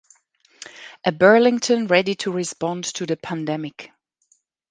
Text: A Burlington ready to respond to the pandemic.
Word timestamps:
A 1.05 1.11
Burlington 1.11 1.85
ready 1.85 2.15
to 2.15 2.31
respond 2.31 2.85
to 2.85 3.05
the 3.05 3.15
pandemic. 3.17 3.91